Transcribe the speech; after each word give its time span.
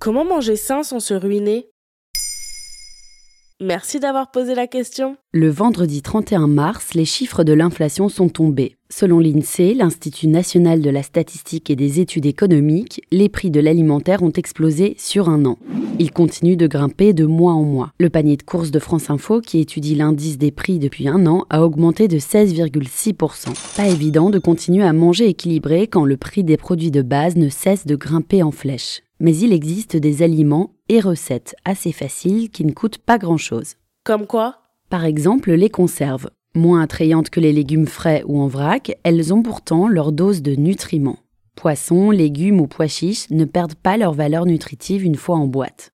Comment 0.00 0.24
manger 0.24 0.54
sain 0.54 0.84
sans 0.84 1.00
se 1.00 1.12
ruiner? 1.12 1.70
Merci 3.60 3.98
d'avoir 3.98 4.30
posé 4.30 4.54
la 4.54 4.68
question. 4.68 5.16
Le 5.32 5.50
vendredi 5.50 6.02
31 6.02 6.46
mars, 6.46 6.94
les 6.94 7.04
chiffres 7.04 7.42
de 7.42 7.52
l'inflation 7.52 8.08
sont 8.08 8.28
tombés. 8.28 8.76
Selon 8.90 9.18
l'INSEE, 9.18 9.74
l'Institut 9.74 10.28
national 10.28 10.82
de 10.82 10.90
la 10.90 11.02
statistique 11.02 11.68
et 11.68 11.74
des 11.74 11.98
études 11.98 12.26
économiques, 12.26 13.02
les 13.10 13.28
prix 13.28 13.50
de 13.50 13.58
l'alimentaire 13.58 14.22
ont 14.22 14.30
explosé 14.30 14.94
sur 14.98 15.28
un 15.28 15.44
an. 15.44 15.58
Ils 15.98 16.12
continuent 16.12 16.56
de 16.56 16.68
grimper 16.68 17.12
de 17.12 17.26
mois 17.26 17.54
en 17.54 17.64
mois. 17.64 17.90
Le 17.98 18.08
panier 18.08 18.36
de 18.36 18.44
courses 18.44 18.70
de 18.70 18.78
France 18.78 19.10
Info, 19.10 19.40
qui 19.40 19.58
étudie 19.58 19.96
l'indice 19.96 20.38
des 20.38 20.52
prix 20.52 20.78
depuis 20.78 21.08
un 21.08 21.26
an, 21.26 21.44
a 21.50 21.64
augmenté 21.64 22.06
de 22.06 22.18
16,6%. 22.18 23.76
Pas 23.76 23.88
évident 23.88 24.30
de 24.30 24.38
continuer 24.38 24.84
à 24.84 24.92
manger 24.92 25.26
équilibré 25.26 25.88
quand 25.88 26.04
le 26.04 26.16
prix 26.16 26.44
des 26.44 26.56
produits 26.56 26.92
de 26.92 27.02
base 27.02 27.34
ne 27.34 27.48
cesse 27.48 27.84
de 27.84 27.96
grimper 27.96 28.44
en 28.44 28.52
flèche 28.52 29.02
mais 29.20 29.36
il 29.36 29.52
existe 29.52 29.96
des 29.96 30.22
aliments 30.22 30.74
et 30.88 31.00
recettes 31.00 31.54
assez 31.64 31.92
faciles 31.92 32.50
qui 32.50 32.64
ne 32.64 32.72
coûtent 32.72 32.98
pas 32.98 33.18
grand-chose. 33.18 33.74
Comme 34.04 34.26
quoi? 34.26 34.58
Par 34.90 35.04
exemple, 35.04 35.52
les 35.52 35.70
conserves. 35.70 36.30
Moins 36.54 36.82
attrayantes 36.82 37.30
que 37.30 37.40
les 37.40 37.52
légumes 37.52 37.86
frais 37.86 38.22
ou 38.26 38.40
en 38.40 38.46
vrac, 38.46 38.96
elles 39.02 39.34
ont 39.34 39.42
pourtant 39.42 39.86
leur 39.86 40.12
dose 40.12 40.42
de 40.42 40.54
nutriments. 40.54 41.18
Poissons, 41.56 42.10
légumes 42.10 42.60
ou 42.60 42.66
pois 42.66 42.86
chiches 42.86 43.28
ne 43.30 43.44
perdent 43.44 43.74
pas 43.74 43.96
leur 43.96 44.12
valeur 44.12 44.46
nutritive 44.46 45.04
une 45.04 45.16
fois 45.16 45.36
en 45.36 45.46
boîte. 45.46 45.92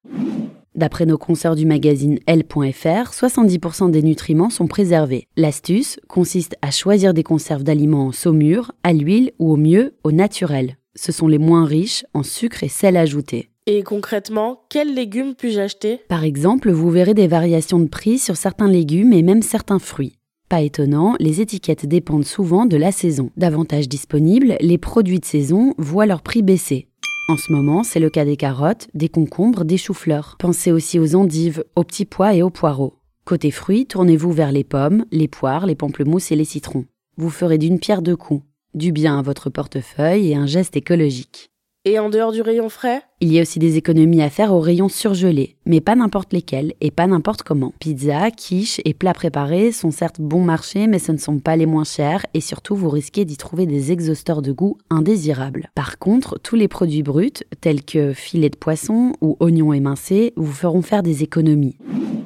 D'après 0.75 1.07
nos 1.07 1.19
consoeurs 1.19 1.55
du 1.55 1.67
magazine 1.67 2.19
L.fr, 2.27 3.13
70% 3.13 3.91
des 3.91 4.03
nutriments 4.03 4.51
sont 4.51 4.67
préservés. 4.67 5.27
L'astuce 5.37 6.01
consiste 6.09 6.57
à 6.63 6.71
choisir 6.71 7.15
des 7.15 7.23
conserves 7.23 7.63
d'aliments 7.63 8.09
en 8.09 8.13
saumure, 8.13 8.73
à 8.83 8.93
l'huile 8.93 9.33
ou 9.39 9.53
au 9.53 9.57
mieux 9.57 9.95
au 10.03 10.13
naturel 10.13 10.77
ce 10.95 11.13
sont 11.13 11.29
les 11.29 11.39
moins 11.39 11.65
riches 11.65 12.05
en 12.15 12.23
sucre 12.23 12.63
et 12.63 12.69
sel 12.69 12.97
ajouté. 12.97 13.51
Et 13.67 13.83
concrètement, 13.83 14.61
quels 14.69 14.95
légumes 14.95 15.35
puis-je 15.35 15.61
acheter? 15.61 16.01
Par 16.09 16.23
exemple, 16.23 16.71
vous 16.71 16.91
verrez 16.91 17.15
des 17.15 17.27
variations 17.27 17.79
de 17.79 17.89
prix 17.89 18.19
sur 18.19 18.37
certains 18.37 18.69
légumes 18.69 19.13
et 19.13 19.23
même 19.23 19.43
certains 19.43 19.79
fruits. 19.79 20.19
Pas 20.51 20.61
étonnant, 20.61 21.17
les 21.19 21.41
étiquettes 21.41 21.87
dépendent 21.87 22.27
souvent 22.27 22.67
de 22.67 22.77
la 22.77 22.93
saison. 22.93 23.31
Davantage 23.39 23.89
disponibles, 23.89 24.57
les 24.61 24.77
produits 24.77 25.19
de 25.19 25.25
saison 25.25 25.75
voient 25.79 26.05
leur 26.05 26.21
prix 26.21 26.43
baisser. 26.43 26.89
En 27.31 27.39
ce 27.39 27.51
moment, 27.51 27.83
c'est 27.85 28.01
le 28.01 28.11
cas 28.11 28.27
des 28.27 28.37
carottes, 28.37 28.89
des 28.93 29.09
concombres, 29.09 29.65
des 29.65 29.79
choux-fleurs. 29.79 30.37
Pensez 30.39 30.71
aussi 30.71 30.99
aux 30.99 31.15
endives, 31.15 31.65
aux 31.75 31.85
petits 31.85 32.05
pois 32.05 32.35
et 32.35 32.43
aux 32.43 32.51
poireaux. 32.51 32.99
Côté 33.25 33.51
fruits, 33.51 33.87
tournez-vous 33.87 34.33
vers 34.33 34.53
les 34.53 34.65
pommes, 34.65 35.07
les 35.11 35.29
poires, 35.29 35.65
les 35.65 35.75
pamplemousses 35.75 36.31
et 36.31 36.37
les 36.37 36.45
citrons. 36.45 36.85
Vous 37.17 37.31
ferez 37.31 37.57
d'une 37.57 37.79
pierre 37.79 38.03
deux 38.03 38.17
coups 38.17 38.43
du 38.75 38.93
bien 38.93 39.19
à 39.19 39.23
votre 39.23 39.51
portefeuille 39.51 40.31
et 40.31 40.37
un 40.37 40.47
geste 40.47 40.77
écologique. 40.77 41.51
Et 41.87 41.99
en 41.99 42.09
dehors 42.09 42.33
du 42.33 42.41
rayon 42.41 42.71
frais? 42.71 43.03
Il 43.21 43.31
y 43.31 43.39
a 43.39 43.43
aussi 43.43 43.59
des 43.59 43.77
économies 43.77 44.23
à 44.23 44.31
faire 44.31 44.55
au 44.55 44.61
rayon 44.61 44.89
surgelé, 44.89 45.59
mais 45.67 45.83
pas 45.83 45.95
n'importe 45.95 46.33
lesquels 46.33 46.73
et 46.81 46.91
pas 46.91 47.07
n'importe 47.07 47.43
comment. 47.43 47.75
Pizza, 47.79 48.31
quiche 48.31 48.81
et 48.87 48.95
plats 48.95 49.13
préparés 49.13 49.71
sont 49.71 49.91
certes 49.91 50.19
bon 50.19 50.43
marché, 50.43 50.87
mais 50.87 50.99
ce 50.99 51.13
ne 51.13 51.19
sont 51.19 51.41
pas 51.41 51.57
les 51.57 51.67
moins 51.67 51.85
chers 51.85 52.25
et 52.33 52.41
surtout 52.41 52.75
vous 52.75 52.89
risquez 52.89 53.27
d'y 53.27 53.37
trouver 53.37 53.67
des 53.67 53.93
exhausteurs 53.93 54.41
de 54.41 54.53
goût 54.53 54.79
indésirables. 54.89 55.69
Par 55.75 55.99
contre, 55.99 56.39
tous 56.43 56.57
les 56.57 56.69
produits 56.69 57.03
bruts, 57.03 57.45
tels 57.61 57.85
que 57.85 58.15
filets 58.15 58.49
de 58.49 58.57
poisson 58.57 59.13
ou 59.21 59.37
oignons 59.41 59.75
émincés, 59.75 60.33
vous 60.37 60.53
feront 60.53 60.81
faire 60.81 61.03
des 61.03 61.23
économies. 61.23 61.77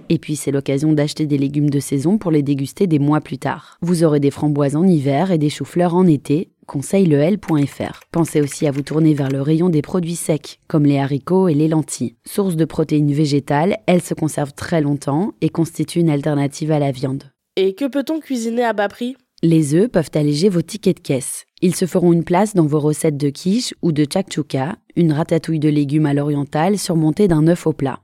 Et 0.09 0.19
puis 0.19 0.37
c'est 0.37 0.51
l'occasion 0.51 0.93
d'acheter 0.93 1.27
des 1.27 1.39
légumes 1.39 1.71
de 1.71 1.81
saison 1.81 2.19
pour 2.19 2.31
les 2.31 2.43
déguster 2.43 2.87
des 2.87 2.99
mois 2.99 3.21
plus 3.21 3.39
tard. 3.39 3.77
Vous 3.83 4.05
aurez 4.05 4.21
des 4.21 4.31
framboises 4.31 4.77
en 4.77 4.87
hiver 4.87 5.31
et 5.31 5.39
des 5.39 5.51
choux-fleurs 5.51 5.95
en 5.95 6.07
été, 6.07 6.51
conseille 6.67 7.07
lel.fr. 7.07 8.01
Pensez 8.13 8.41
aussi 8.41 8.67
à 8.67 8.71
vous 8.71 8.83
tourner 8.83 9.15
vers 9.15 9.31
le 9.31 9.43
rayon 9.43 9.69
des 9.69 9.83
produits 9.83 10.17
secs, 10.17 10.61
comme 10.69 10.85
les 10.85 10.99
haricots 10.99 11.49
et 11.49 11.55
les 11.55 11.69
lentilles. 11.69 12.17
Source 12.27 12.57
de 12.57 12.65
protéines 12.65 13.13
végétales, 13.13 13.79
elles 13.87 14.03
se 14.03 14.15
conservent 14.15 14.55
très 14.55 14.81
longtemps 14.81 15.33
et 15.41 15.49
constituent 15.49 16.01
une 16.01 16.11
alternative 16.11 16.71
à 16.71 16.79
la 16.79 16.93
viande. 16.93 17.25
Et 17.57 17.75
que 17.75 17.87
peut-on 17.87 18.21
cuisiner 18.21 18.65
à 18.65 18.73
bas 18.73 18.89
prix? 18.89 19.17
Les 19.43 19.75
œufs 19.75 19.89
peuvent 19.89 20.11
alléger 20.15 20.49
vos 20.49 20.63
tickets 20.63 20.97
de 20.97 21.03
caisse. 21.03 21.45
Ils 21.63 21.75
se 21.75 21.87
feront 21.87 22.13
une 22.13 22.25
place 22.25 22.55
dans 22.55 22.67
vos 22.67 22.81
recettes 22.81 23.17
de 23.17 23.31
quiche 23.31 23.73
ou 23.83 23.93
de 23.93 24.07
chakchouka, 24.11 24.77
une 24.97 25.13
ratatouille 25.13 25.61
de 25.61 25.69
légumes 25.69 26.07
à 26.07 26.15
l'oriental 26.15 26.79
surmontée 26.79 27.29
d'un 27.29 27.47
œuf 27.47 27.67
au 27.67 27.73
plat. 27.73 28.01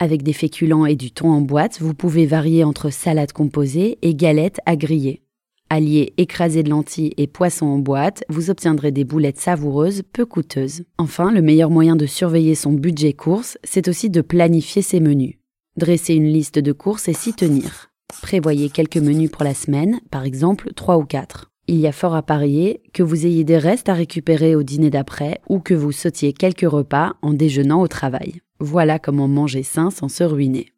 Avec 0.00 0.22
des 0.22 0.32
féculents 0.32 0.86
et 0.86 0.94
du 0.94 1.10
thon 1.10 1.30
en 1.30 1.40
boîte, 1.40 1.80
vous 1.80 1.94
pouvez 1.94 2.24
varier 2.24 2.62
entre 2.62 2.90
salade 2.90 3.32
composée 3.32 3.98
et 4.02 4.14
galettes 4.14 4.60
à 4.64 4.76
griller. 4.76 5.22
Alliez 5.70 6.14
écrasé 6.16 6.62
de 6.62 6.70
lentilles 6.70 7.12
et 7.16 7.26
poissons 7.26 7.66
en 7.66 7.78
boîte, 7.78 8.24
vous 8.28 8.48
obtiendrez 8.48 8.92
des 8.92 9.04
boulettes 9.04 9.40
savoureuses, 9.40 10.02
peu 10.12 10.24
coûteuses. 10.24 10.84
Enfin, 10.98 11.32
le 11.32 11.42
meilleur 11.42 11.70
moyen 11.70 11.96
de 11.96 12.06
surveiller 12.06 12.54
son 12.54 12.72
budget 12.72 13.12
course, 13.12 13.58
c'est 13.64 13.88
aussi 13.88 14.08
de 14.08 14.20
planifier 14.20 14.82
ses 14.82 15.00
menus. 15.00 15.34
Dressez 15.76 16.14
une 16.14 16.28
liste 16.28 16.58
de 16.58 16.72
courses 16.72 17.08
et 17.08 17.12
s'y 17.12 17.34
tenir. 17.34 17.90
Prévoyez 18.22 18.70
quelques 18.70 18.96
menus 18.96 19.30
pour 19.30 19.44
la 19.44 19.52
semaine, 19.52 20.00
par 20.10 20.24
exemple 20.24 20.72
3 20.74 20.96
ou 20.96 21.04
4. 21.04 21.47
Il 21.70 21.76
y 21.76 21.86
a 21.86 21.92
fort 21.92 22.14
à 22.14 22.22
parier 22.22 22.80
que 22.94 23.02
vous 23.02 23.26
ayez 23.26 23.44
des 23.44 23.58
restes 23.58 23.90
à 23.90 23.94
récupérer 23.94 24.56
au 24.56 24.62
dîner 24.62 24.88
d'après 24.88 25.42
ou 25.50 25.60
que 25.60 25.74
vous 25.74 25.92
sautiez 25.92 26.32
quelques 26.32 26.68
repas 26.68 27.12
en 27.20 27.34
déjeunant 27.34 27.82
au 27.82 27.88
travail. 27.88 28.40
Voilà 28.58 28.98
comment 28.98 29.28
manger 29.28 29.62
sain 29.62 29.90
sans 29.90 30.08
se 30.08 30.24
ruiner. 30.24 30.72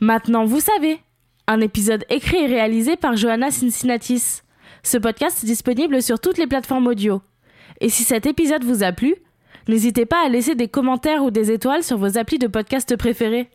Maintenant, 0.00 0.44
vous 0.46 0.58
savez. 0.58 0.98
Un 1.46 1.60
épisode 1.60 2.04
écrit 2.10 2.38
et 2.38 2.46
réalisé 2.46 2.96
par 2.96 3.16
Johanna 3.16 3.52
Cincinnatis. 3.52 4.42
Ce 4.82 4.98
podcast 4.98 5.44
est 5.44 5.46
disponible 5.46 6.02
sur 6.02 6.18
toutes 6.18 6.38
les 6.38 6.48
plateformes 6.48 6.88
audio. 6.88 7.22
Et 7.80 7.88
si 7.88 8.02
cet 8.02 8.26
épisode 8.26 8.64
vous 8.64 8.82
a 8.82 8.90
plu, 8.90 9.14
n'hésitez 9.68 10.06
pas 10.06 10.26
à 10.26 10.28
laisser 10.28 10.56
des 10.56 10.68
commentaires 10.68 11.22
ou 11.22 11.30
des 11.30 11.52
étoiles 11.52 11.84
sur 11.84 11.98
vos 11.98 12.18
applis 12.18 12.40
de 12.40 12.48
podcast 12.48 12.96
préférés. 12.96 13.48